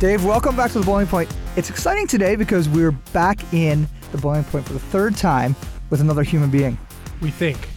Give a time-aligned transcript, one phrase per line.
[0.00, 1.30] Dave, welcome back to the Boiling Point.
[1.56, 5.54] It's exciting today because we're back in the Boiling Point for the third time
[5.90, 6.78] with another human being.
[7.20, 7.68] We think.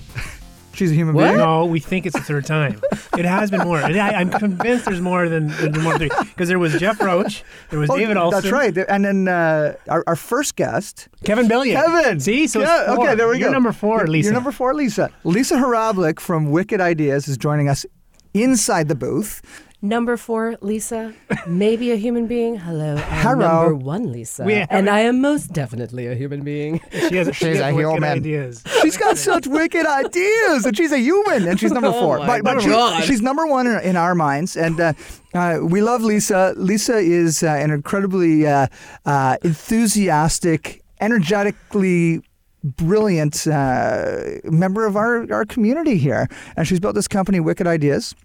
[0.74, 1.26] She's a human What?
[1.26, 1.38] being.
[1.38, 2.82] No, we think it's the third time.
[3.18, 3.78] It has been more.
[3.78, 6.24] I, I'm convinced there's more than, than more than three.
[6.30, 8.76] Because there was Jeff Roach, there was Oh, David Olson, That's right.
[8.90, 11.74] And then uh, our, our first guest, Kevin Bellion.
[11.74, 12.20] Kevin.
[12.22, 13.06] See, so yeah, it's four.
[13.06, 13.54] okay, there we You're go.
[13.54, 14.28] number 4 You're- Lisa.
[14.28, 15.12] You're number four, Lisa.
[15.26, 17.86] Lisa Hrabluk from Wicked Ideas is joining us
[18.34, 19.42] inside the booth.
[19.86, 21.14] Number four, Lisa,
[21.46, 22.56] maybe a human being.
[22.56, 23.36] Hello, I'm Hello.
[23.64, 26.80] number one, Lisa, We have- and I am most definitely a human being.
[27.10, 28.10] She has, she She's has a wicked human.
[28.18, 28.64] ideas.
[28.82, 32.20] She's got such wicked ideas, and she's a human, and she's number Oh four.
[32.20, 33.04] my but but she- God.
[33.04, 34.94] she's number one in, in our minds, and uh,
[35.34, 36.54] uh, we love Lisa.
[36.56, 38.68] Lisa is uh, an incredibly uh,
[39.06, 42.22] uh, enthusiastic, energetically
[42.64, 48.16] brilliant uh, member of our, our community here, and she's built this company, Wicked Ideas.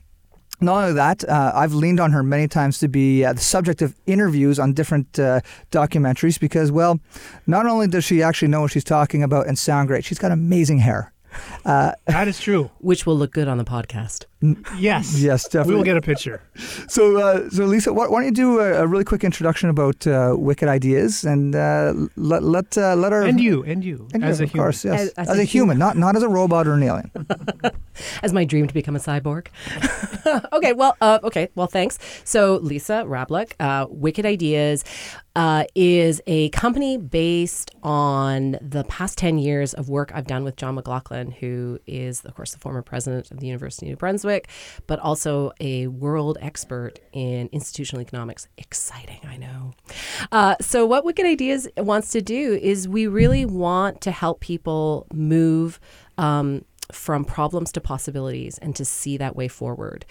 [0.60, 3.80] Not only that, uh, I've leaned on her many times to be uh, the subject
[3.82, 6.98] of interviews on different uh, documentaries because, well,
[7.46, 10.32] not only does she actually know what she's talking about and sound great, she's got
[10.32, 11.12] amazing hair.
[11.64, 12.70] Uh, That is true.
[12.78, 14.24] Which will look good on the podcast.
[14.78, 15.18] Yes.
[15.20, 15.72] yes, definitely.
[15.72, 16.40] We will get a picture.
[16.88, 20.06] so, uh, so Lisa, why, why don't you do a, a really quick introduction about
[20.06, 24.22] uh, Wicked Ideas and uh, let let uh, let our And you, and you, and
[24.22, 24.64] you, as a of human.
[24.64, 26.82] course, yes, As- as, as a, a human, not not as a robot or an
[26.84, 27.10] alien.
[28.22, 29.48] As my dream to become a cyborg.
[30.52, 31.98] okay, well, uh, okay, well, thanks.
[32.22, 34.84] So, Lisa Hrabluk, uh, Wicked Ideas,
[35.34, 40.54] uh, is a company based on the past 10 years of work I've done with
[40.56, 44.27] John McLaughlin, who is, of course, the former president of the University of New Brunswick,
[44.86, 48.48] but also a world expert in institutional economics.
[48.56, 49.72] Exciting, I know.
[50.32, 55.06] Uh, so, what Wicked Ideas wants to do is we really want to help people
[55.12, 55.80] move.
[56.16, 60.06] Um, from problems to possibilities and to see that way forward.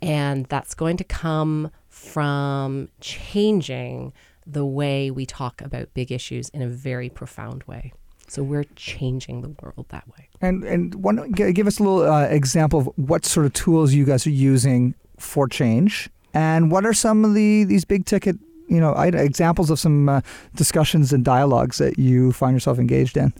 [0.00, 4.14] And that's going to come from changing
[4.46, 7.92] the way we talk about big issues in a very profound way.
[8.32, 10.30] So we're changing the world that way.
[10.40, 14.06] And and one, give us a little uh, example of what sort of tools you
[14.06, 18.36] guys are using for change, and what are some of the these big ticket
[18.68, 20.22] you know examples of some uh,
[20.54, 23.34] discussions and dialogues that you find yourself engaged in.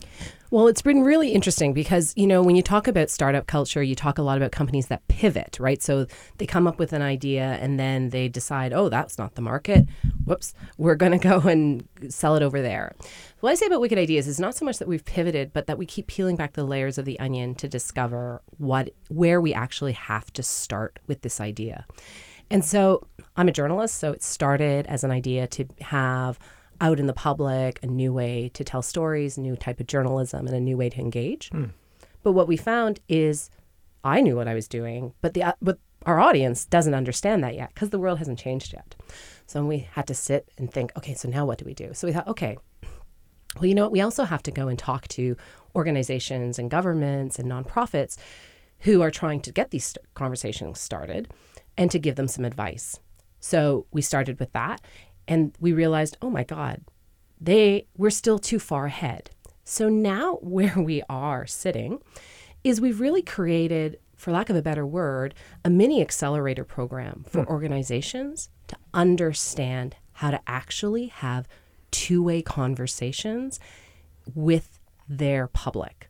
[0.52, 3.94] Well, it's been really interesting because, you know, when you talk about startup culture, you
[3.94, 5.82] talk a lot about companies that pivot, right?
[5.82, 9.40] So they come up with an idea and then they decide, oh, that's not the
[9.40, 9.88] market.
[10.26, 12.94] Whoops, we're going to go and sell it over there.
[13.40, 15.78] What I say about Wicked Ideas is not so much that we've pivoted, but that
[15.78, 19.92] we keep peeling back the layers of the onion to discover what where we actually
[19.92, 21.86] have to start with this idea.
[22.50, 26.38] And so I'm a journalist, so it started as an idea to have
[26.80, 30.46] out in the public a new way to tell stories, a new type of journalism,
[30.46, 31.50] and a new way to engage.
[32.22, 33.50] But what we found is
[34.04, 37.54] I knew what I was doing, but the uh, but our audience doesn't understand that
[37.54, 38.94] yet because the world hasn't changed yet.
[39.46, 41.90] So we had to sit and think, okay, so now what do we do?
[41.94, 42.58] So we thought, okay,
[43.56, 43.92] well, you know what?
[43.92, 45.36] We also have to go and talk to
[45.76, 48.16] organizations and governments and nonprofits
[48.80, 51.28] who are trying to get these st- conversations started
[51.76, 52.98] and to give them some advice.
[53.40, 54.80] So we started with that
[55.28, 56.82] and we realized, oh my God,
[57.40, 59.30] they we're still too far ahead.
[59.64, 62.00] So now where we are sitting
[62.64, 65.34] is we've really created, for lack of a better word,
[65.64, 67.50] a mini accelerator program for hmm.
[67.50, 71.48] organizations to understand how to actually have
[71.90, 73.58] two-way conversations
[74.34, 74.78] with
[75.08, 76.08] their public.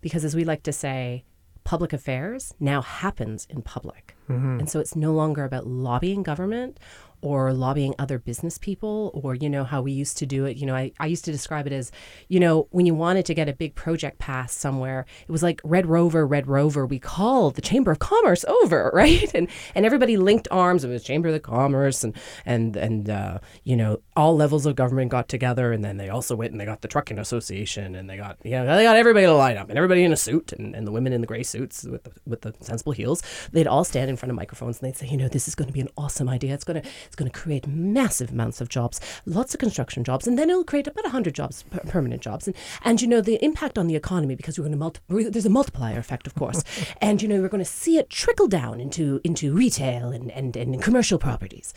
[0.00, 1.24] Because as we like to say,
[1.64, 4.14] public affairs now happens in public.
[4.28, 4.60] Mm-hmm.
[4.60, 6.78] And so it's no longer about lobbying government
[7.24, 10.58] or lobbying other business people or you know how we used to do it.
[10.58, 11.90] You know I, I used to describe it as
[12.28, 15.60] you know when you wanted to get a big project passed somewhere it was like
[15.64, 16.84] red rover red rover.
[16.84, 19.32] We called the chamber of commerce over right?
[19.34, 20.84] And and everybody linked arms.
[20.84, 22.14] It was chamber of commerce and
[22.44, 26.36] and and uh, you know all levels of government got together and then they also
[26.36, 29.24] went and they got the trucking association and they got you know they got everybody
[29.24, 31.42] to line up and everybody in a suit and, and the women in the gray
[31.42, 33.22] suits with the, with the sensible heels.
[33.52, 35.68] They'd all stand in front of microphones and they'd say you know this is going
[35.68, 36.52] to be an awesome idea.
[36.52, 40.26] It's going to it's going to create massive amounts of jobs lots of construction jobs
[40.26, 43.42] and then it'll create about 100 jobs per- permanent jobs and and you know the
[43.44, 46.64] impact on the economy because we're going to multi- there's a multiplier effect of course
[47.00, 50.56] and you know we're going to see it trickle down into into retail and and,
[50.56, 51.72] and commercial properties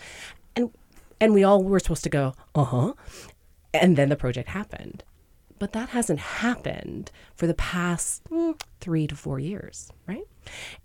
[0.55, 0.71] and
[1.19, 2.93] And we all were supposed to go, uh huh.
[3.73, 5.03] And then the project happened.
[5.59, 10.27] But that hasn't happened for the past mm, three to four years, right?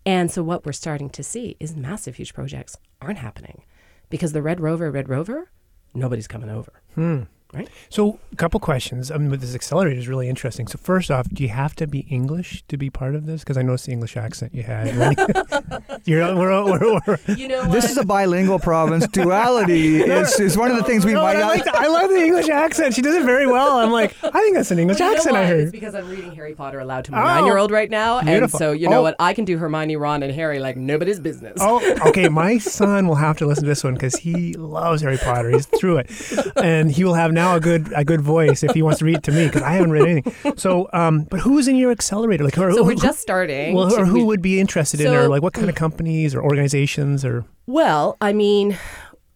[0.07, 3.63] And so what we're starting to see is massive, huge projects aren't happening
[4.13, 5.51] because the Red Rover, Red Rover,
[5.95, 6.83] nobody's coming over.
[6.95, 7.23] Hmm.
[7.55, 7.69] Right?
[7.91, 9.11] So, a couple questions.
[9.11, 10.67] I mean, with this accelerator is really interesting.
[10.67, 13.41] So, first off, do you have to be English to be part of this?
[13.43, 14.87] Because I noticed the English accent you had.
[16.05, 19.07] You're, we're, we're, we're, You know This is a bilingual province.
[19.09, 21.49] Duality is, is one of the things we No, might I, not.
[21.49, 22.95] like the, I love the English accent.
[22.95, 23.79] She does it very well.
[23.79, 25.47] I'm like, I think that's an English You know accent I why?
[25.53, 25.73] It's heard.
[25.73, 28.89] because I'm reading Harry Potter aloud to my Oh, nine-year-old right now, and so you
[28.89, 29.03] know Oh.
[29.03, 29.17] what?
[29.19, 31.59] I can do Hermione, Ron, and Harry like nobody's business.
[31.61, 32.29] Oh, okay.
[32.29, 35.51] My son will have to listen to this one because he loves Harry Potter.
[35.51, 36.11] He's through it,
[36.57, 39.17] and he will have now a good a good voice if he wants to read
[39.17, 40.57] it to me because I haven't read anything.
[40.57, 42.45] So, um, but who's in your accelerator?
[42.45, 43.75] Like, or, so we're who- just starting.
[43.75, 46.43] Well, or who we- would be interested in, or like what kind of companies or
[46.43, 48.79] organizations, or Well, I mean,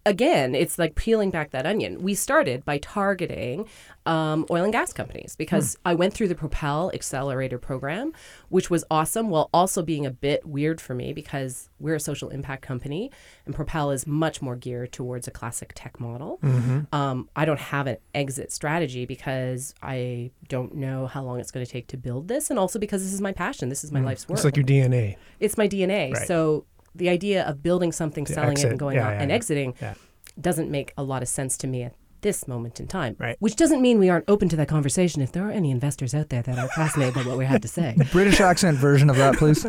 [0.06, 2.00] again, it's like peeling back that onion.
[2.02, 3.68] We started by targeting
[4.06, 8.12] um, oil and gas companies because I went through the Propel Accelerator program,
[8.48, 12.28] which was awesome, while also being a bit weird for me because we're a social
[12.28, 13.10] impact company
[13.44, 16.38] and Propel is much more geared towards a classic tech model.
[16.92, 21.66] Um, I don't have an exit strategy because I don't know how long it's going
[21.66, 23.68] to take to build this, and also because this is my passion.
[23.68, 25.16] This is my life's work it's like your DNA.
[25.40, 26.12] it's my DNA.
[26.12, 26.26] Right.
[26.28, 26.64] So
[26.96, 29.36] the idea of building something, selling it, and going Yeah, out yeah, and yeah.
[29.36, 29.74] exiting
[30.40, 33.14] doesn't make a lot of sense to me at this moment in time.
[33.18, 33.36] Right.
[33.40, 35.22] Which doesn't mean we aren't open to that conversation.
[35.22, 37.68] If there are any investors out there that are fascinated by what we have to
[37.68, 39.62] say, British accent version of that, please.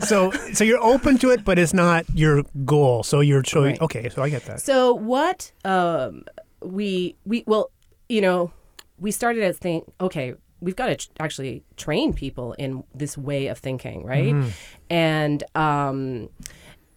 [0.00, 3.02] So, so you're open to it, but it's not your goal.
[3.02, 3.72] So you're showing.
[3.72, 3.82] Right.
[3.82, 4.60] Okay, so I get that.
[4.60, 6.24] So what um,
[6.62, 7.70] we we well,
[8.08, 8.52] you know,
[8.98, 13.46] we started as think okay, we've got to tr- actually train people in this way
[13.46, 14.34] of thinking, right?
[14.90, 16.28] And um,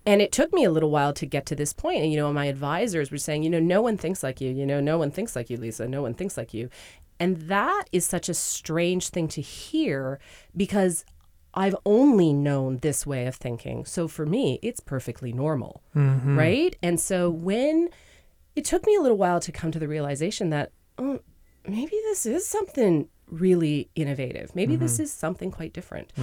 [0.06, 2.02] and it took me a little while to get to this point.
[2.02, 4.52] And you know, my advisors were saying, you know, no one thinks like you.
[4.52, 5.88] You know, no one thinks like you, Lisa.
[5.88, 6.70] No one thinks like you.
[7.20, 10.20] And that is such a strange thing to hear
[10.58, 11.06] because
[11.54, 13.86] I've only known this way of thinking.
[13.86, 15.84] So for me, it's perfectly normal,
[16.36, 16.76] right?
[16.82, 17.90] And so when
[18.56, 21.20] it took me a little while to come to the realization that oh,
[21.68, 24.56] maybe this is something really innovative.
[24.56, 26.14] Maybe this is something quite different.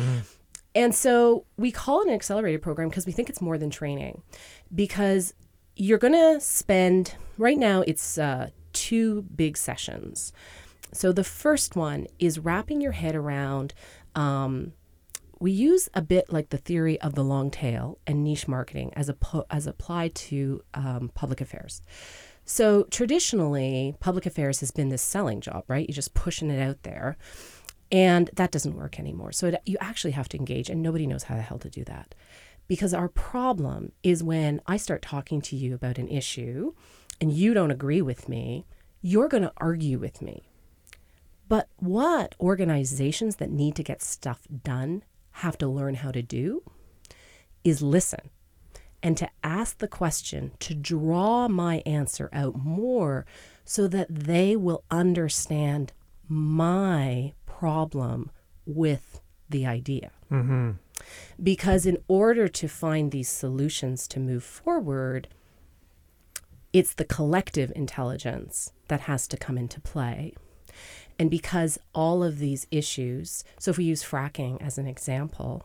[0.74, 4.22] And so we call it an accelerated program because we think it's more than training.
[4.72, 5.34] Because
[5.74, 10.32] you're going to spend, right now, it's uh, two big sessions.
[10.92, 13.74] So the first one is wrapping your head around.
[14.14, 14.72] Um,
[15.40, 19.08] we use a bit like the theory of the long tail and niche marketing as,
[19.08, 19.16] a,
[19.50, 21.82] as applied to um, public affairs.
[22.48, 25.86] So traditionally, public affairs has been this selling job, right?
[25.86, 27.18] You're just pushing it out there.
[27.92, 29.32] And that doesn't work anymore.
[29.32, 31.84] So it, you actually have to engage, and nobody knows how the hell to do
[31.84, 32.14] that.
[32.66, 36.72] Because our problem is when I start talking to you about an issue
[37.20, 38.64] and you don't agree with me,
[39.02, 40.48] you're going to argue with me.
[41.48, 45.02] But what organizations that need to get stuff done
[45.32, 46.62] have to learn how to do
[47.62, 48.30] is listen
[49.02, 53.26] and to ask the question, to draw my answer out more
[53.64, 55.92] so that they will understand
[56.28, 58.30] my problem
[58.66, 60.10] with the idea.
[60.30, 60.72] Mm-hmm.
[61.42, 65.28] Because in order to find these solutions to move forward,
[66.72, 70.34] it's the collective intelligence that has to come into play.
[71.18, 75.64] And because all of these issues, so if we use fracking as an example,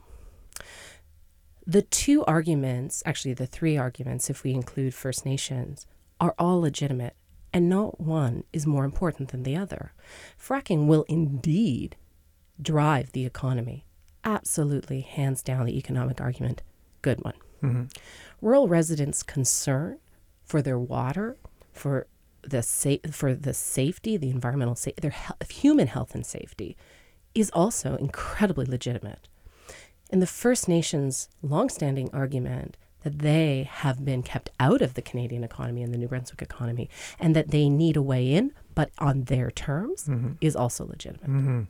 [1.65, 5.86] the two arguments, actually the three arguments, if we include First Nations,
[6.20, 7.15] are all legitimate,
[7.51, 9.93] and not one is more important than the other.
[10.39, 11.96] Fracking will indeed
[12.62, 13.86] drive the economy.
[14.24, 16.63] Absolutely, hands down, the economic argument,
[17.01, 17.36] good one.
[17.62, 17.84] Mm-hmm.
[18.41, 20.00] Rural residents' concern
[20.43, 21.38] for their water,
[21.72, 22.08] for
[22.41, 26.75] the sa- for the safety, the environmental safety, their he- human health and safety,
[27.34, 29.27] is also incredibly legitimate.
[30.13, 35.43] And the First Nations' longstanding argument that they have been kept out of the Canadian
[35.43, 36.88] economy and the New Brunswick economy,
[37.20, 40.34] and that they need a way in, but on their terms, mm-hmm.
[40.39, 41.27] is also legitimate.
[41.27, 41.62] Mm-hmm.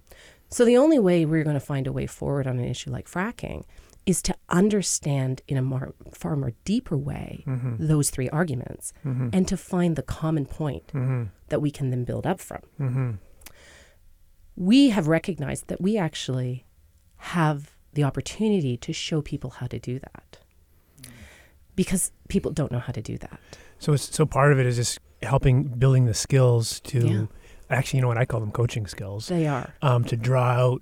[0.50, 3.10] So the only way we're going to find a way forward on an issue like
[3.10, 3.64] fracking
[4.06, 7.76] is to understand in a more, far more deeper way mm-hmm.
[7.80, 10.92] those three arguments and to find the common point
[11.48, 13.20] that we can then build up from.
[14.58, 16.66] We have recognized that we actually
[17.16, 20.40] have the opportunity to show people how to do that
[21.76, 23.40] because people don't know how to do that.
[23.80, 27.00] So, it's, so part of it is just helping building the skills to.
[27.08, 27.26] Yeah.
[27.70, 29.28] Actually, you know what I call them coaching skills.
[29.30, 29.74] They are.
[29.82, 30.82] um, to draw out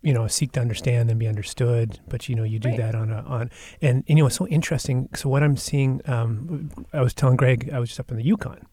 [0.00, 2.78] you know seek to understand and be understood but you know you do Right.
[2.78, 3.50] that on a on
[3.82, 7.36] and, and you know it's so interesting so what i'm seeing um, i was telling
[7.36, 8.64] greg i was just up in the yukon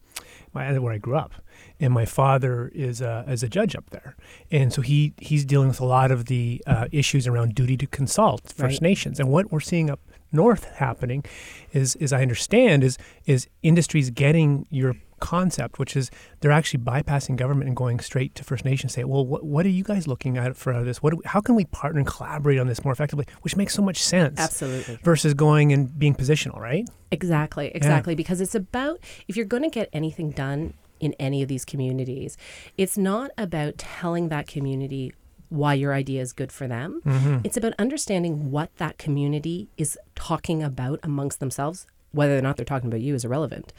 [0.56, 1.32] where i grew up.
[1.80, 4.16] And my father is a, is a judge up there.
[4.50, 7.86] And so he he's dealing with a lot of the uh, issues around duty to
[7.86, 8.82] consult first Right.
[8.90, 9.20] nations.
[9.20, 10.00] And what we're seeing up
[10.32, 11.24] north happening
[11.72, 17.36] is is i understand is is industries getting your concept which is they're actually bypassing
[17.36, 18.92] government and going straight to First Nations.
[18.92, 21.02] Say, well, what, what are you guys looking at for out of this?
[21.02, 23.26] What we, how can we partner and collaborate on this more effectively?
[23.42, 24.38] Which makes so much sense.
[24.38, 24.98] Absolutely.
[25.02, 26.88] Versus going and being positional, right?
[27.10, 28.14] Exactly, exactly.
[28.14, 32.36] Because it's about if you're going to get anything done in any of these communities,
[32.76, 35.12] it's not about telling that community
[35.48, 37.00] why your idea is good for them.
[37.04, 37.38] Mm-hmm.
[37.44, 41.86] It's about understanding what that community is talking about amongst themselves.
[42.12, 43.72] Whether or not they're talking about you is irrelevant.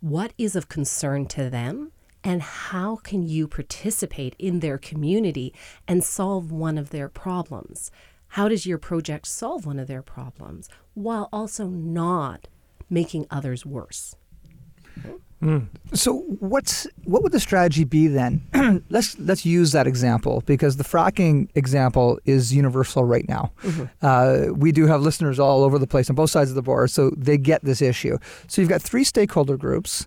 [0.00, 1.92] What is of concern to them?
[2.24, 5.52] And how can you participate in their community
[5.86, 7.90] and solve one of their problems?
[8.28, 12.48] How does your project solve one of their problems while also not
[12.88, 14.16] making others worse?
[15.94, 18.42] So what's what would the strategy be then?
[18.90, 23.52] let's let's use that example because the fracking example is universal right now.
[24.02, 26.86] Uh, we do have listeners all over the place on both sides of the border,
[26.88, 28.18] so they get this issue.
[28.48, 30.06] So you've got three stakeholder groups.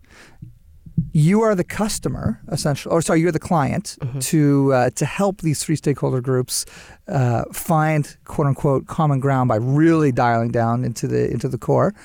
[1.12, 5.64] You are the customer, essentially, or sorry, you're the client to uh, to help these
[5.64, 6.66] three stakeholder groups
[7.08, 11.96] uh, find quote unquote common ground by really dialing down into the into the core.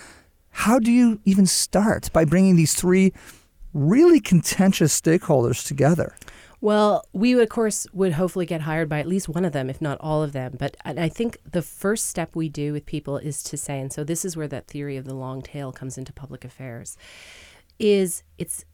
[0.59, 3.13] How do you even start by bringing these three
[3.73, 6.17] really contentious stakeholders together?
[6.61, 9.81] Well, we of course would hopefully get hired by at least one of them, if
[9.81, 10.57] not all of them.
[10.59, 14.03] But I think the first step we do with people is to say, and so
[14.03, 16.97] this is where that theory of the long tail comes into public affairs,
[17.79, 18.65] is it's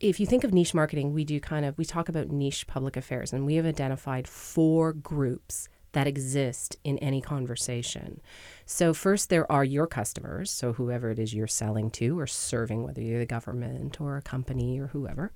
[0.00, 2.96] if you think of niche marketing, we do kind of we talk about niche public
[2.96, 8.20] affairs, and we have identified four groups that exist in any conversation.
[8.64, 12.84] So first there are your customers, so whoever it is you're selling to or serving,
[12.84, 15.32] whether you're the government or a company or whoever.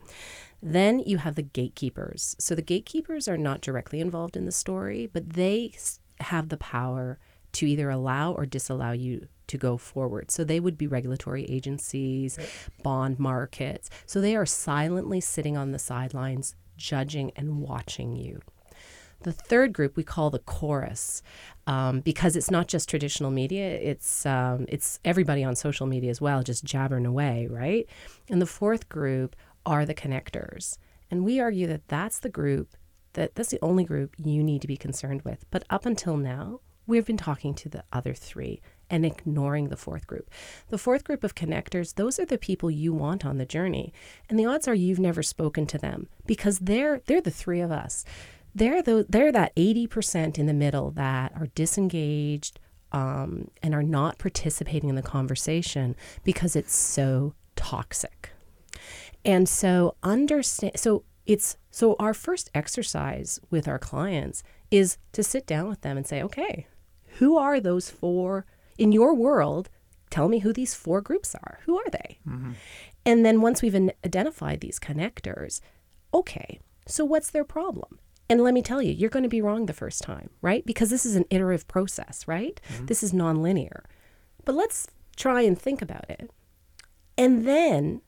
[0.62, 2.36] Then you have the gatekeepers.
[2.38, 5.72] So the gatekeepers are not directly involved in the story, but they
[6.20, 7.18] have the power
[7.52, 10.30] to either allow or disallow you to go forward.
[10.30, 12.38] So they would be regulatory agencies,
[12.82, 13.90] bond markets.
[14.06, 18.40] So they are silently sitting on the sidelines, judging and watching you.
[19.22, 21.22] The third group we call the chorus
[21.66, 26.20] um, because it's not just traditional media; it's um, it's everybody on social media as
[26.20, 27.86] well, just jabbering away, right?
[28.28, 30.78] And the fourth group are the connectors,
[31.10, 32.76] and we argue that that's the group
[33.14, 35.44] that that's the only group you need to be concerned with.
[35.50, 40.06] But up until now, we've been talking to the other three and ignoring the fourth
[40.06, 40.30] group.
[40.68, 43.92] The fourth group of connectors, those are the people you want on the journey.
[44.28, 47.70] And the odds are you've never spoken to them because they're they're the three of
[47.70, 48.04] us.
[48.54, 52.60] They're the, they're that 80% in the middle that are disengaged
[52.92, 58.30] um, and are not participating in the conversation because it's so toxic.
[59.24, 65.46] And so understand so it's so our first exercise with our clients is to sit
[65.46, 66.66] down with them and say, okay,
[67.18, 68.46] who are those four
[68.78, 69.70] in your world?
[70.10, 71.60] Tell me who these four groups are.
[71.64, 72.18] Who are they?
[73.06, 75.60] And then once we've identified these connectors,
[76.12, 77.98] okay, so what's their problem?
[78.28, 80.64] And let me tell you, you're going to be wrong the first time, right?
[80.64, 82.60] Because this is an iterative process, right?
[82.72, 82.86] Mm-hmm.
[82.86, 83.82] This is nonlinear.
[84.44, 86.30] But let's try and think about it.
[87.16, 88.00] And then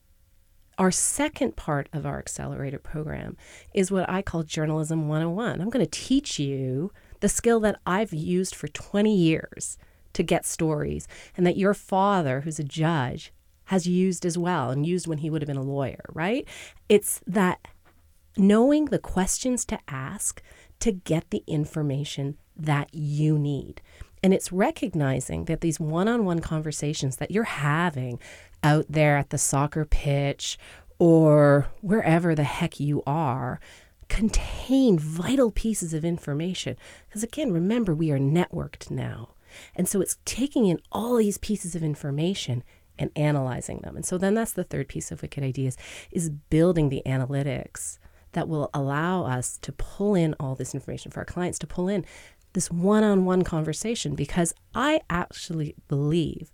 [0.77, 3.35] our second part of our accelerator program
[3.73, 5.61] is what I call Journalism 101.
[5.61, 9.77] I'm going to teach you the skill that I've used for 20 years
[10.13, 13.31] to get stories and that your father, who's a judge,
[13.65, 16.47] has used as well and used when he would have been a lawyer, right?
[16.87, 17.67] It's that
[18.37, 20.41] knowing the questions to ask
[20.79, 23.81] to get the information that you need.
[24.23, 28.19] And it's recognizing that these one on one conversations that you're having
[28.63, 30.57] out there at the soccer pitch
[30.99, 33.59] or wherever the heck you are
[34.09, 36.75] contain vital pieces of information.
[37.07, 39.29] Because again, remember, we are networked now.
[39.75, 42.63] And so it's taking in all these pieces of information
[42.99, 43.95] and analyzing them.
[43.95, 45.77] And so then that's the third piece of Wicked Ideas
[46.11, 47.99] is building the analytics
[48.37, 51.89] that will allow us to pull in all this information for our clients to pull
[51.89, 52.05] in
[52.53, 56.51] this one-on-one conversation because I actually believe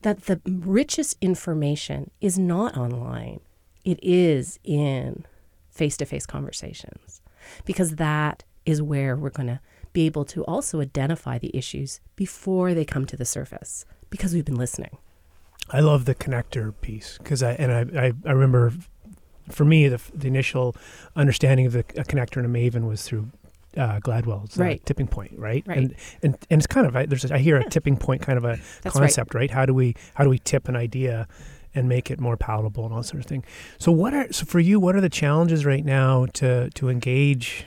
[0.00, 3.40] that the richest information is not online.
[3.84, 5.26] It is in
[5.68, 7.20] face-to-face conversations
[7.66, 9.60] because that is where we're going to
[9.92, 14.46] be able to also identify the issues before they come to the surface because we've
[14.46, 14.96] been listening.
[15.70, 18.72] I love the connector piece because I and I, I, I remember
[19.50, 20.74] for me the, the initial
[21.16, 23.28] understanding of the, a connector and a maven was through
[23.76, 25.64] uh, Gladwell's uh, tipping point, right?
[25.66, 25.78] Right.
[25.78, 28.38] And, and and it's kind of I- there's a, I hear a tipping point kind
[28.38, 29.02] of a That's right.
[29.02, 29.50] concept, right.
[29.50, 31.26] How do we how do we tip an idea
[31.74, 33.42] and make it more palatable and all that sort of thing?
[33.78, 34.78] So what are so for you?
[34.78, 37.66] What are the challenges right now to to engage?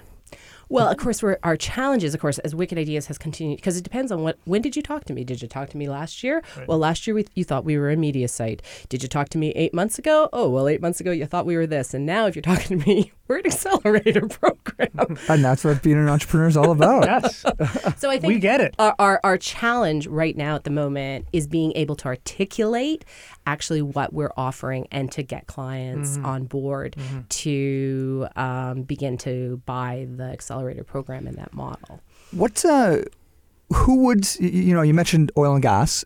[0.69, 3.83] Well, of course, we're, our challenges, of course, as Wicked Ideas has continued, because it
[3.83, 4.37] depends on what.
[4.45, 5.23] When did you talk to me?
[5.23, 6.43] Did you talk to me last year?
[6.67, 8.61] Well, last year we, you thought we were a media site.
[8.89, 10.29] Did you talk to me eight months ago?
[10.33, 12.79] Oh, well, eight months ago you thought we were this, and now if you're talking
[12.79, 15.17] to me, we're an accelerator program.
[15.29, 17.05] And that's what being an entrepreneur is all about.
[17.05, 17.43] Yes,
[17.97, 18.75] so I think we get it.
[18.79, 23.03] our, our, our challenge right now at the moment is being able to articulate
[23.45, 26.95] actually what we're offering and to get clients on board
[27.29, 32.01] to um, begin to buy the accelerator program in that model.
[32.31, 33.03] What's uh,
[33.73, 36.03] who would, you know, you mentioned oil and gas,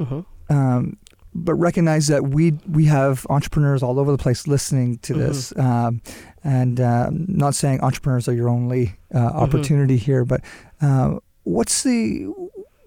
[0.49, 0.97] um,
[1.33, 5.53] but recognize that we we have entrepreneurs all over the place listening to this.
[5.57, 6.01] Um,
[6.43, 10.41] and uh, not saying entrepreneurs are your only uh, opportunity here, but
[10.81, 12.25] uh, what's the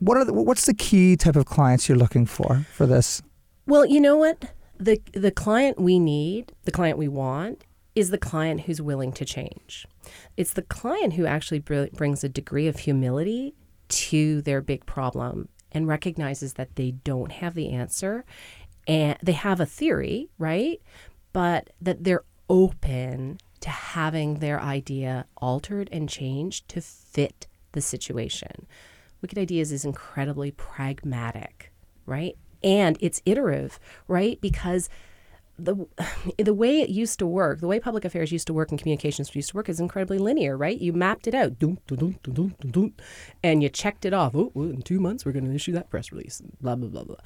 [0.00, 3.22] what are the, what's the key type of clients you're looking for for this?
[3.66, 4.44] Well, you know what?
[4.78, 7.64] The the client we need, the client we want,
[7.94, 9.86] is the client who's willing to change.
[10.36, 13.54] It's the client who actually br- brings a degree of humility
[13.88, 18.24] to their big problem and recognizes that they don't have the answer
[18.86, 20.80] and they have a theory, right?
[21.32, 28.66] But that they're open to having their idea altered and changed to fit the situation.
[29.22, 31.72] Wicked Ideas is incredibly pragmatic,
[32.04, 32.36] right?
[32.62, 34.38] And it's iterative, right?
[34.40, 34.88] Because
[35.58, 35.86] the
[36.38, 39.34] the way it used to work, the way public affairs used to work and communications
[39.34, 40.80] used to work is incredibly linear, right?
[40.80, 42.92] You mapped it out, dun, dun, dun,
[43.42, 44.34] and you checked it off.
[44.34, 46.42] Oh, well, in two months we're going to issue that press release.
[46.60, 47.16] Blah blah blah blah.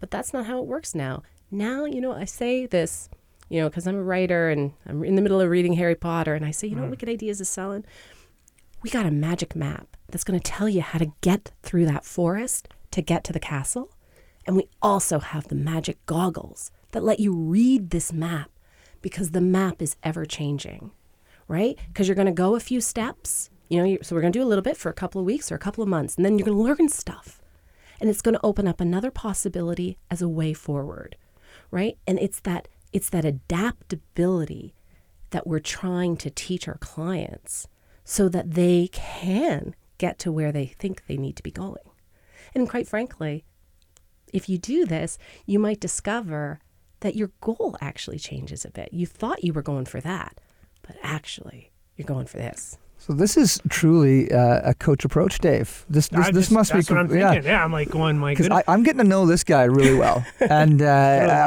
[0.00, 1.22] But that's not how it works now.
[1.50, 3.08] Now, you know, I say this,
[3.48, 6.34] you know, because I'm a writer and I'm in the middle of reading Harry Potter,
[6.34, 6.92] and I say, you know, what hmm.
[6.92, 7.84] Wicked Ideas is selling.
[8.82, 12.04] We got a magic map that's going to tell you how to get through that
[12.04, 13.90] forest to get to the castle.
[14.46, 18.50] And we also have the magic goggles that let you read this map
[19.02, 20.92] because the map is ever changing,
[21.46, 21.78] right?
[21.88, 24.42] Because you're going to go a few steps, you know, so we're going to do
[24.42, 26.38] a little bit for a couple of weeks or a couple of months, and then
[26.38, 27.42] you're going to learn stuff.
[28.00, 31.18] And it's going to open up another possibility as a way forward,
[31.70, 31.98] right?
[32.06, 34.74] And it's that it's that adaptability
[35.32, 37.68] that we're trying to teach our clients
[38.04, 41.90] so that they can get to where they think they need to be going.
[42.54, 43.44] And quite frankly,
[44.32, 46.60] if you do this, you might discover
[47.00, 48.92] that your goal actually changes a bit.
[48.92, 50.40] You thought you were going for that,
[50.82, 52.78] but actually, you're going for this.
[52.98, 55.84] So this is truly uh, a coach approach, Dave.
[55.88, 57.40] This this, I this must that's be what I'm com- yeah.
[57.40, 58.64] Yeah, I'm like going, my Because.
[58.66, 60.86] I'm getting to know this guy really well, and uh,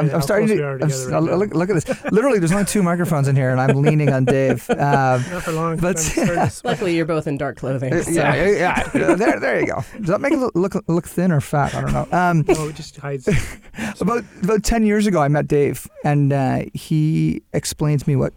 [0.00, 0.64] I'm, I'm starting to.
[0.66, 2.04] I'm together s- right look, look at this.
[2.12, 4.68] Literally, there's only two microphones in here, and I'm leaning on Dave.
[4.80, 5.76] Um, Not for long.
[5.76, 6.64] but- I'm starting to sweat.
[6.64, 7.92] Luckily, you're both in dark clothing.
[7.92, 8.48] Uh, so- yeah, yeah,
[8.94, 9.04] yeah.
[9.08, 9.84] Uh, there, there you go.
[9.98, 11.74] Does that make it look look, look thin or fat?
[11.74, 12.08] I don't know.
[12.10, 13.28] Um, no, it just hides.
[14.00, 18.32] about about ten years ago, I met Dave, and uh, he explained to me what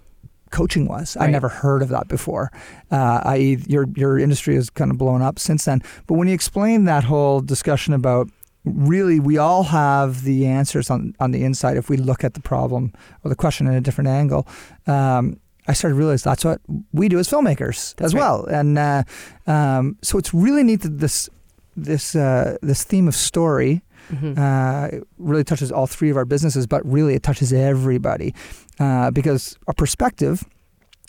[0.54, 1.18] coaching was.
[1.20, 2.52] I never heard of that before.
[2.92, 5.82] Uh, I.e., your your industry has kind of blown up since then.
[6.08, 8.30] But when you explained that whole discussion about
[8.66, 12.39] really we all have the answers on on the inside if we look at the
[12.39, 14.48] problem or the question in a different angle.
[14.88, 16.60] Um, I started to realize that's what
[16.92, 18.20] we do as filmmakers That's as right.
[18.20, 19.04] well, and uh,
[19.48, 21.30] um, so it's really neat that this
[21.76, 24.38] this uh, this theme of story Mhm.
[24.38, 28.34] uh, it really touches all three of our businesses, but really it touches everybody
[28.80, 30.44] uh, because a perspective,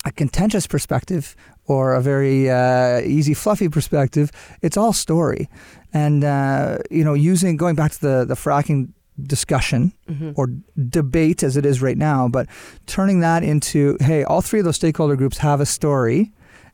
[0.05, 1.35] a contentious perspective,
[1.67, 4.31] or a very uh, easy, fluffy perspective,
[4.63, 5.49] it's all story.
[5.93, 8.89] And uh, you know, using going back to the the fracking
[9.23, 10.33] discussion Mhm.
[10.37, 10.49] or
[10.91, 12.47] debate as it is right now, but
[12.87, 16.33] turning that into hey, all three of those stakeholder groups have a story,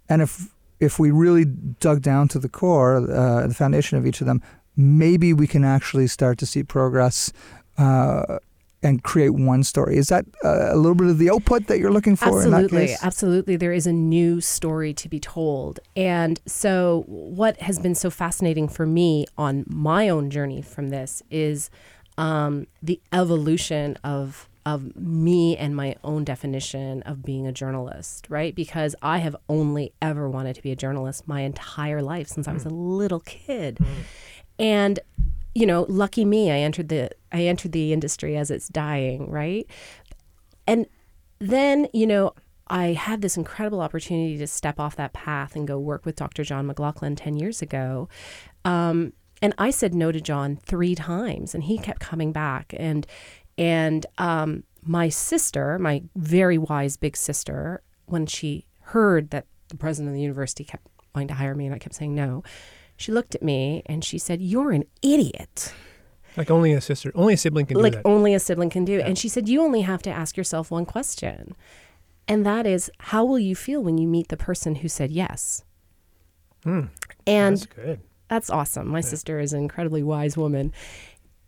[0.09, 0.49] and if
[0.81, 1.45] if we really
[1.81, 4.41] dug down to the core, uh, the foundation of each of them,
[4.77, 7.33] maybe we can actually start to see progress.
[7.79, 8.39] Uh,
[8.83, 9.97] and create one story.
[9.99, 12.65] Is that uh, a little bit of the output that you're looking for in that
[12.65, 13.57] Absolutely, absolutely.
[13.57, 15.81] There is a new story to be told.
[15.95, 21.23] And so, what has been so fascinating for me on my own journey from this
[21.31, 21.71] is
[22.17, 28.55] um, the evolution of of me and my own definition of being a journalist, right?
[28.55, 32.53] Because I have only ever wanted to be a journalist my entire life since I
[32.53, 33.79] was a little kid.
[34.61, 35.01] And
[35.55, 39.67] you know, lucky me, I entered the I entered the industry as it's dying, right?
[40.67, 40.87] And
[41.41, 42.35] then, you know,
[42.69, 46.45] I had this incredible opportunity to step off that path and go work with Dr.
[46.45, 48.09] John McLaughlin 10 years ago.
[48.65, 52.75] Um, and I said no to John three times, and he kept coming back.
[52.77, 53.07] And
[53.59, 60.11] and um, my sister, my very wise big sister, when she heard that the president
[60.11, 62.43] of the university kept wanting to hire me, and I kept saying no.
[63.01, 65.73] She looked at me and she said, "You're an idiot."
[66.37, 68.05] Like only a sister, only a sibling can like do that.
[68.05, 69.01] Like only a sibling can do.
[69.01, 71.57] And she said, You only have to ask yourself one question.
[72.29, 75.65] And that is, how will you feel when you meet the person who said yes?
[76.63, 76.83] Hmm.
[77.27, 78.01] And That's good.
[78.29, 78.87] that's awesome.
[78.87, 80.73] My sister is an incredibly wise woman.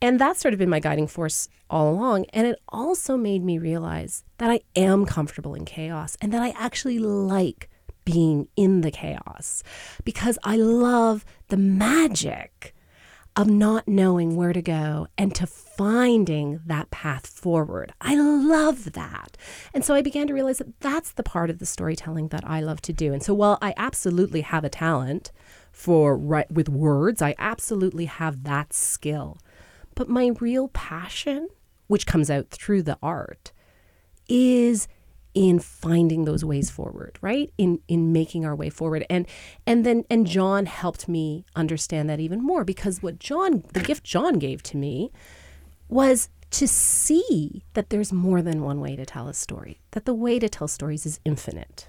[0.01, 2.27] And that's sort of been my guiding force all along.
[2.33, 6.51] And it also made me realize that I am comfortable in chaos and that I
[6.59, 7.71] actually like
[8.05, 9.63] being in the chaos
[10.05, 12.75] because I love the magic
[13.35, 17.93] of not knowing where to go and to finding that path forward.
[18.01, 19.39] I love that.
[19.73, 22.61] And so I began to realize that that's the part of the storytelling that I
[22.61, 23.13] love to do.
[23.13, 25.33] And so while I absolutely have a talent
[25.71, 29.39] for right with words, I absolutely have that skill.
[29.95, 31.49] But my real passion,
[31.87, 33.53] which comes out through the art,
[34.29, 34.89] is
[35.35, 39.27] in finding those ways forward right in in making our way forward and
[39.67, 44.05] and then and john helped me understand that even more because what john the gift
[44.05, 45.11] john gave to me
[45.89, 50.13] was to see that there's more than one way to tell a story that the
[50.15, 51.89] way to tell stories is infinite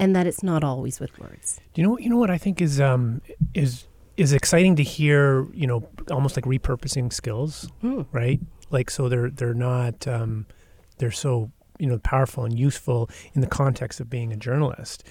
[0.00, 1.98] and that it's not always with words Do you know?
[1.98, 3.20] You know what I think is um
[3.54, 5.46] is is exciting to hear.
[5.52, 8.02] You know, almost like repurposing skills, Hmm.
[8.10, 8.40] right?
[8.70, 10.46] Like so they're they're not um,
[10.98, 15.04] they're so you know powerful and useful in the context of being a journalist.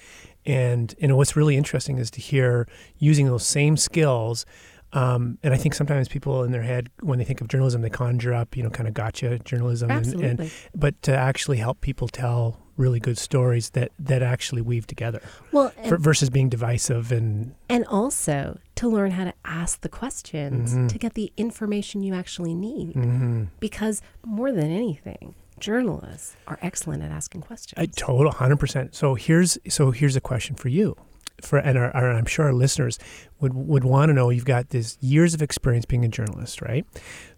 [0.46, 2.66] And you know what's really interesting is to hear
[2.98, 4.46] using those same skills.
[4.94, 7.90] Um, and I think sometimes people in their head, when they think of journalism, they
[7.90, 11.82] conjure up, you know, kind of gotcha journalism, and, and absolutely but to actually help
[11.82, 17.10] people tell really good stories that that actually weave together well and, versus being divisive
[17.10, 20.88] and and also to learn how to ask the questions Mhm.
[20.88, 27.02] to get the information you actually need hmm because more than anything journalists are excellent
[27.02, 28.94] at asking questions A total hundred percent.
[28.94, 30.96] So here's so here's a question for you,
[31.42, 32.98] for and our, our, I'm sure our listeners
[33.40, 34.30] would would want to know.
[34.30, 36.86] You've got this years of experience being a journalist, right?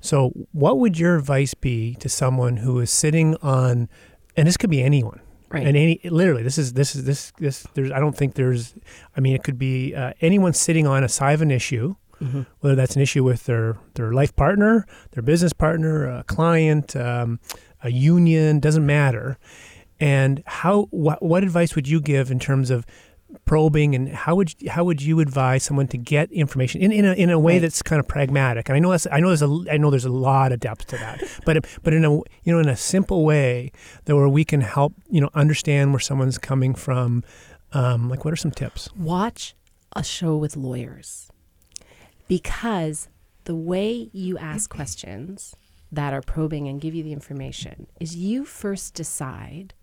[0.00, 3.88] So what would your advice be to someone who is sitting on,
[4.36, 7.66] and this could be anyone, right and any literally this is this is this this
[7.74, 8.74] there's I don't think there's
[9.16, 12.44] I mean it could be uh, anyone sitting on a side of an issue Mhm.
[12.60, 17.40] whether that's an issue with their their life partner, their business partner, a client, um,
[17.82, 19.38] a union, doesn't matter.
[19.98, 22.86] And how what, what advice would you give in terms of
[23.44, 27.12] probing and how would how would you advise someone to get information in in a,
[27.12, 27.62] in a way Right.
[27.62, 28.68] that's kind of pragmatic?
[28.68, 30.86] And I know that's I know there's a I know there's a lot of depth
[30.88, 33.70] to that, but but in a you know in a simple way
[34.06, 37.22] that where we can help you know understand where someone's coming from.
[37.72, 38.88] Um, like what are some tips?
[38.96, 39.54] watch
[39.94, 41.30] a show with lawyers
[42.28, 43.08] because
[43.44, 45.54] the way you ask questions
[45.92, 49.74] that are probing and give you the information is you first decide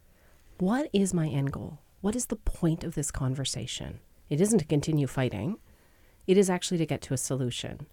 [0.59, 1.79] what is my end goal?
[2.01, 3.99] What is the point of this conversation?
[4.29, 5.57] It isn't to continue fighting,
[6.25, 7.87] it is actually to get to a solution.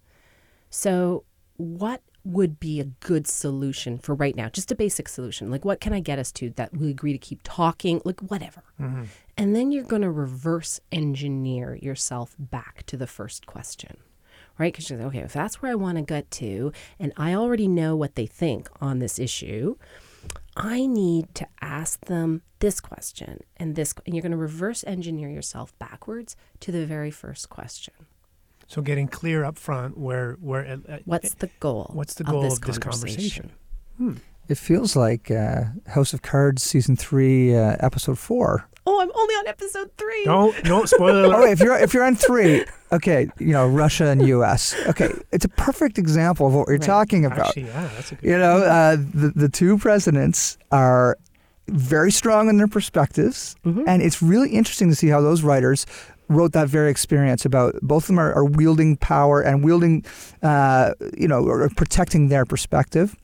[0.69, 1.23] So,
[1.57, 4.49] what would be a good solution for right now?
[4.49, 5.51] Just a basic solution.
[5.51, 8.01] Like, what can I get us to that we agree to keep talking?
[8.03, 8.63] Like, whatever.
[8.81, 9.03] Mm-hmm.
[9.37, 13.97] And then you're going to reverse engineer yourself back to the first question,
[14.57, 14.71] right?
[14.73, 17.67] Because you're like, okay, if that's where I want to get to, and I already
[17.67, 19.75] know what they think on this issue,
[20.55, 25.29] I need to ask them this question and this, and you're going to reverse engineer
[25.29, 27.93] yourself backwards to the very first question.
[28.67, 31.91] So getting clear up front where where uh, What's the goal?
[31.93, 33.51] What's the of goal this of this conversation?
[34.47, 38.67] It feels like uh, House of Cards season three, uh, episode four.
[38.87, 40.25] Oh, I'm only on episode three.
[40.25, 41.49] Don't no spoiler Oh, alert.
[41.49, 44.75] if you're if you're on three, okay, you know Russia and U.S.
[44.87, 46.81] Okay, it's a perfect example of what we're Right.
[46.83, 47.47] talking about.
[47.47, 48.29] Actually, yeah, that's a good.
[48.29, 51.17] You know, uh, the the two presidents are
[51.67, 53.85] very strong in their perspectives, Mhm.
[53.87, 55.87] and it's really interesting to see how those writers
[56.29, 60.03] wrote that very experience about both of them are, are wielding power and wielding,
[60.43, 63.15] uh, you know, or protecting their perspective,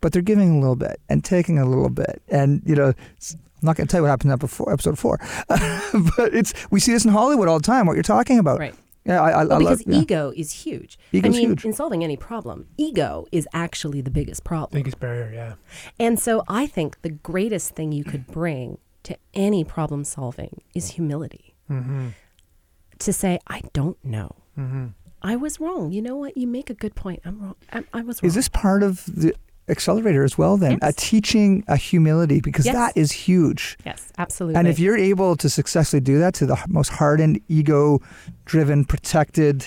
[0.00, 2.94] but they're giving a little bit and taking a little bit, and you know.
[3.60, 5.18] It's- I'm not going to tell you what happened in episode four, episode four,
[6.16, 7.86] but it's we see this in Hollywood all the time.
[7.86, 8.74] What you're talking about, Right.
[9.06, 9.94] Yeah, I, I, Well, I because love.
[9.96, 10.02] Yeah.
[10.02, 10.98] ego is huge.
[11.10, 11.64] Ego's I mean, huge.
[11.64, 14.78] in solving any problem, ego is actually the biggest problem.
[14.78, 15.32] biggest barrier.
[15.32, 15.54] Yeah.
[15.98, 20.90] And so I think the greatest thing you could bring to any problem solving is
[20.92, 21.54] humility.
[21.70, 22.08] Mm-hmm.
[22.98, 24.36] To say, I don't know.
[24.58, 24.86] Mm-hmm.
[25.22, 25.92] I was wrong.
[25.92, 26.36] You know what?
[26.36, 27.20] You make a good point.
[27.24, 27.54] I'm wrong.
[27.72, 28.28] I, I was wrong.
[28.28, 29.34] Is this part of the
[29.70, 30.56] accelerator as well?
[30.56, 32.74] Then a teaching a humility because Yes.
[32.74, 33.78] that is huge.
[33.86, 34.58] Yes, absolutely.
[34.58, 39.66] And if you're able to successfully do that to the most hardened, ego-driven, protected,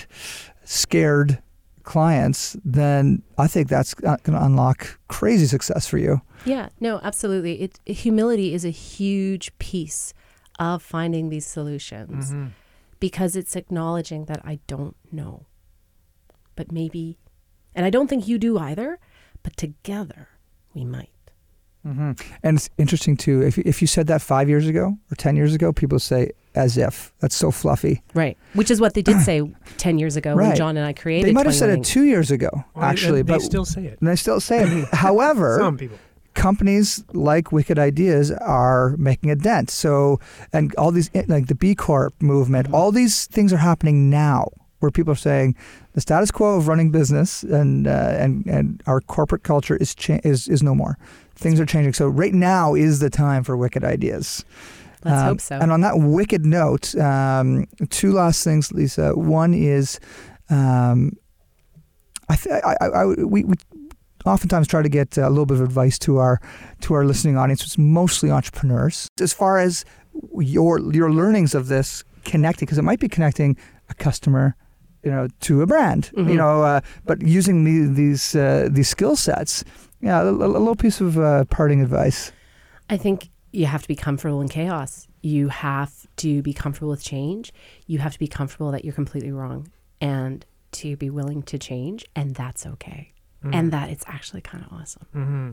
[0.64, 1.42] scared
[1.82, 6.20] clients, then I think that's going to unlock crazy success for you.
[6.46, 7.60] Yeah, no, absolutely.
[7.62, 10.14] It, humility is a huge piece
[10.58, 12.46] of finding these solutions Mm-hmm.
[13.00, 15.46] because it's acknowledging that I don't know.
[16.56, 17.18] But maybe,
[17.74, 18.98] and I don't think you do either,
[19.44, 20.28] but together
[20.74, 21.10] we might.
[21.86, 22.16] And
[22.56, 23.42] it's interesting too.
[23.42, 26.78] If if you said that five years ago or ten years ago, people say as
[26.78, 28.02] if that's so fluffy.
[28.14, 28.38] Right.
[28.54, 29.42] Which is what they did say
[29.76, 31.26] 10 years ago when John and I created it.
[31.30, 33.98] They might have said it two years ago, Well, actually, they, but still say it.
[34.00, 34.88] and they still say it.
[34.94, 35.98] However, Some people.
[36.34, 39.68] companies like Wicked Ideas are making a dent.
[39.68, 40.20] So,
[40.52, 42.74] and all these like the B Corp movement, Mm-hmm.
[42.76, 44.48] all these things are happening now,
[44.84, 45.54] where people are saying
[45.92, 50.20] the status quo of running business and uh, and and our corporate culture is cha-
[50.24, 50.96] is is no more.
[51.34, 51.94] Things are changing.
[51.94, 54.44] So right now is the time for Wicked Ideas.
[55.04, 55.58] Let's Um, hope so.
[55.58, 59.12] And on that wicked note, um, two last things, Lisa.
[59.14, 59.98] One is,
[60.48, 61.12] um,
[62.28, 63.54] I, th- I, I, I we, we
[64.24, 66.40] oftentimes try to get a little bit of advice to our
[66.82, 69.08] to our listening audience, which is mostly entrepreneurs.
[69.20, 69.84] As far as
[70.38, 73.56] your your learnings of this connecting, because it might be connecting
[73.90, 74.54] a customer.
[75.04, 76.10] You know, to a brand.
[76.16, 76.36] You Mhm.
[76.36, 79.64] know, uh, but using the, these uh, these skill sets.
[80.00, 82.32] Yeah, a, a little piece of uh, parting advice.
[82.90, 85.06] I think you have to be comfortable in chaos.
[85.22, 87.52] You have to be comfortable with change.
[87.86, 89.68] You have to be comfortable that you're completely wrong
[90.00, 92.04] and to be willing to change.
[92.14, 93.12] And that's okay.
[93.52, 95.06] And that it's actually kind of awesome.
[95.12, 95.50] hmm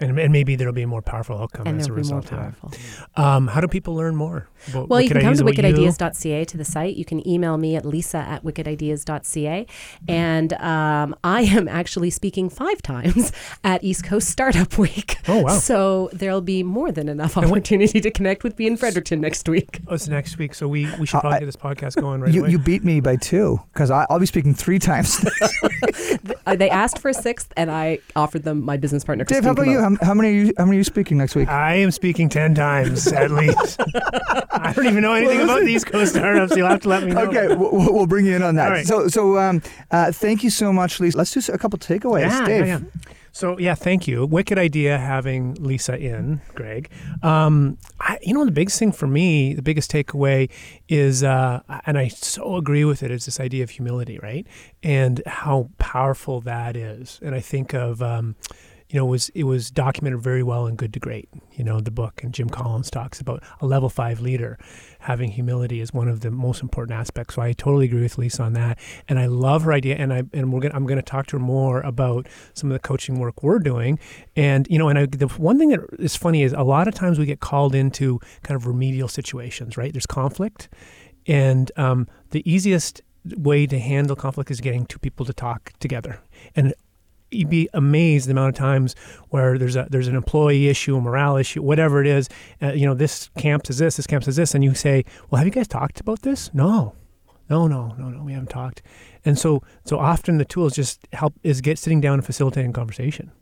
[0.00, 2.20] And, and maybe there'll be a more powerful outcome and as a they'll be more
[2.20, 2.54] result of
[3.16, 3.20] that.
[3.20, 4.48] Um, how do people learn more?
[4.68, 6.94] About Well, you can come to about wickedideas.ca to the site.
[6.96, 9.66] You can email me at lisa at wickedideas.ca.
[10.06, 13.32] And um, I am actually speaking five times
[13.64, 15.16] at East Coast Startup Week.
[15.26, 15.58] Oh, wow.
[15.58, 19.80] So there'll be more than enough opportunity to connect with me in Fredericton next week.
[19.88, 22.20] Oh, it's next week, so we, we should Uh, probably I- get this podcast going
[22.20, 22.50] right You, away.
[22.52, 25.24] you beat me by two because I'll be speaking three times.
[26.46, 29.24] Uh, they asked for a sixth, and I offered them my business partner.
[29.24, 29.78] Dave, how about you?
[29.96, 30.52] How, how many are you?
[30.58, 31.48] How many are you speaking next week?
[31.48, 33.80] I am speaking 10 times at least.
[34.50, 36.56] I don't even know anything about these Coast startups.
[36.56, 37.22] You'll have to let me know.
[37.22, 38.68] Okay, we'll, we'll bring you in on that.
[38.68, 38.86] Right.
[38.86, 41.16] So, so um, uh, thank you so much, Lisa.
[41.16, 42.66] Let's do a couple takeaways, Yeah, Dave.
[42.66, 43.12] yeah, yeah.
[43.32, 44.26] So yeah, thank you.
[44.26, 46.90] Wicked idea having Lisa in, Greg.
[47.22, 50.50] Um, I, you know, the biggest thing for me, the biggest takeaway
[50.88, 54.46] is, uh, and I so agree with it, is this idea of humility, right?
[54.82, 57.20] And how powerful that is.
[57.22, 58.34] And I think of, um,
[58.90, 61.28] you know, it was it was documented very well in Good to Great.
[61.52, 64.58] You know, the book, and Jim Collins talks about a level five leader
[65.00, 67.34] having humility is one of the most important aspects.
[67.34, 69.96] So I totally agree with Lisa on that, and I love her idea.
[69.96, 72.74] And I and we're gonna, I'm going to talk to her more about some of
[72.74, 73.98] the coaching work we're doing.
[74.36, 76.94] And you know, and I, the one thing that is funny is a lot of
[76.94, 79.92] times we get called into kind of remedial situations, right?
[79.92, 80.70] There's conflict,
[81.26, 83.02] and um, the easiest
[83.36, 86.20] way to handle conflict is getting two people to talk together.
[86.56, 86.72] And
[87.30, 88.94] you'd be amazed the amount of times
[89.30, 92.28] where there's a there's an employee issue, a morale issue, whatever it is.
[92.62, 95.38] Uh, you know, this camp says this, this camp says this, and you say, "Well,
[95.38, 96.94] have you guys talked about this?" No,
[97.48, 98.82] no, no, no, no, we haven't talked.
[99.24, 103.32] And so, so often the tools just help is get sitting down and facilitating conversation.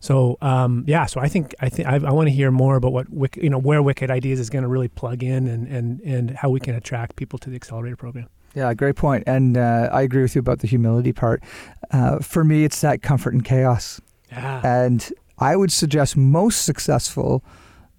[0.00, 2.92] So, um, yeah, so I think I think I, I want to hear more about
[2.92, 6.00] what Wick, you know where Wicked Ideas is going to really plug in and and
[6.00, 8.28] and how we can attract people to the accelerator program.
[8.54, 9.24] Yeah, great point.
[9.26, 11.42] And uh, I agree with you about the humility part.
[11.90, 14.00] Uh, for me, it's that comfort in chaos.
[14.30, 14.60] Yeah.
[14.64, 17.44] And I would suggest most successful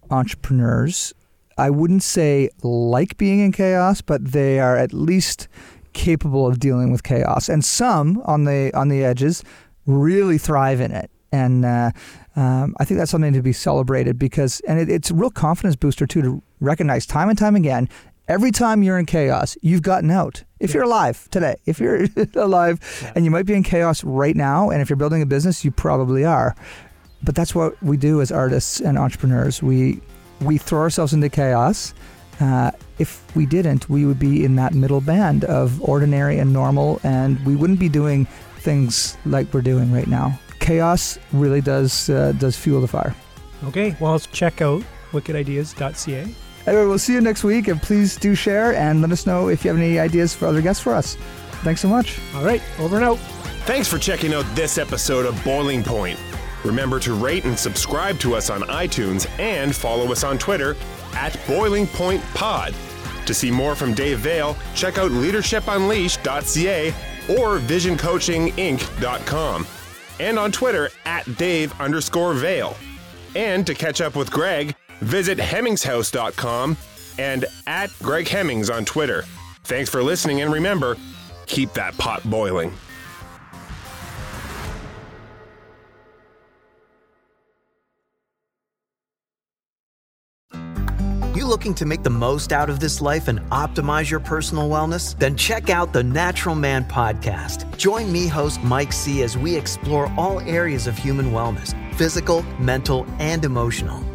[0.09, 1.13] entrepreneurs,
[1.57, 5.47] I wouldn't say like being in chaos, but they are at least
[5.93, 7.49] capable of dealing with chaos.
[7.49, 9.43] And some on the on the edges
[9.85, 11.09] really thrive in it.
[11.31, 11.91] And uh,
[12.35, 15.75] um, I think that's something to be celebrated because, and it, it's a real confidence
[15.75, 17.89] booster too to recognize time and time again.
[18.27, 20.43] Every time you're in chaos, you've gotten out.
[20.59, 20.75] If Yeah.
[20.75, 23.11] you're alive today, if you're alive, Yeah.
[23.15, 25.69] and you might be in chaos right now, and if you're building a business, you
[25.71, 26.55] probably are.
[27.23, 29.61] But that's what we do as artists and entrepreneurs.
[29.61, 30.01] We
[30.41, 31.93] we throw ourselves into chaos.
[32.41, 36.99] Uh, if we didn't, we would be in that middle band of ordinary and normal,
[37.03, 38.27] and we wouldn't be doing
[38.59, 40.37] things like we're doing right now.
[40.59, 43.15] Chaos really does uh, does fuel the fire.
[43.65, 44.83] Okay, well, let's check out
[45.13, 46.25] wickedideas.ca.
[46.67, 49.63] Anyway, we'll see you next week, and please do share and let us know if
[49.63, 51.15] you have any ideas for other guests for us.
[51.63, 52.19] Thanks so much.
[52.35, 53.17] All right, over and out.
[53.65, 56.19] Thanks for checking out this episode of Boiling Point.
[56.63, 60.75] Remember to rate and subscribe to us on iTunes and follow us on Twitter
[61.13, 62.73] at Boiling Point Pod.
[63.25, 66.89] To see more from Dave Vale, check out leadershipunleashed.ca
[67.29, 69.67] or visioncoachinginc.com
[70.19, 72.75] and on Twitter at Dave underscore Vale.
[73.35, 76.77] And to catch up with Greg, visit hemmingshouse.com
[77.17, 79.23] and at Greg Hemmings on Twitter.
[79.63, 80.97] Thanks for listening and remember,
[81.47, 82.73] keep that pot boiling.
[91.35, 95.17] You looking to make the most out of this life and optimize your personal wellness?
[95.19, 97.77] Then check out the Natural Man Podcast.
[97.77, 103.05] Join me, host Mike C., as we explore all areas of human wellness physical, mental,
[103.19, 104.14] and emotional.